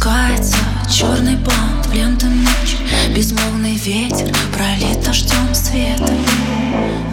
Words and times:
Спускается 0.00 0.56
черный 0.90 1.36
бант 1.36 1.86
в 1.86 1.92
ленту 1.92 2.24
ночь 2.24 2.78
Безмолвный 3.14 3.76
ветер 3.76 4.34
пролит 4.50 5.04
дождем 5.04 5.54
света 5.54 6.10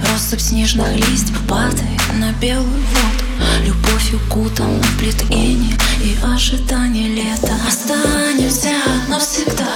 Россыпь 0.10 0.40
снежных 0.40 0.96
листьев 0.96 1.38
падает 1.50 2.02
на 2.18 2.32
белую 2.40 2.64
воду. 2.66 3.66
Любовь 3.66 4.14
укутана 4.14 4.82
в 4.82 5.00
плит 5.00 5.22
и 5.30 6.18
ожидание 6.24 7.10
лета. 7.10 7.52
Останемся 7.68 8.72
навсегда 9.10 9.68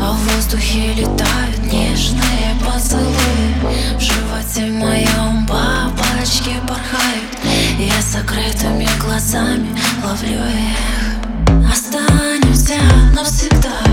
А 0.00 0.12
в 0.12 0.18
воздухе 0.18 0.92
летают 0.94 1.58
нежные 1.64 2.54
поцелуи. 2.64 3.98
В 3.98 4.00
животе 4.00 4.70
моем 4.70 5.46
бабочки 5.46 6.54
порхают 6.68 7.24
Я 7.78 8.00
закрытыми 8.00 8.88
глазами 9.00 9.76
ловлю 10.04 10.44
их. 10.46 11.70
Останемся 11.72 12.78
навсегда 13.14 13.85